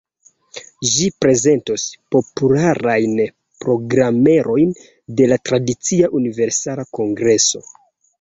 Ĝi 0.91 1.07
prezentos 1.23 1.83
popularajn 2.15 3.13
programerojn 3.65 4.73
de 5.21 5.29
la 5.33 5.37
tradicia 5.51 6.11
Universala 6.21 6.87
Kongreso. 7.01 7.63